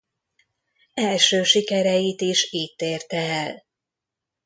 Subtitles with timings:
[0.93, 3.65] Első sikereit is itt érte el.